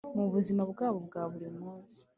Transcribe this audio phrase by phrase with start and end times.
[0.17, 1.99] mu buzima bwabo bwaburi munsi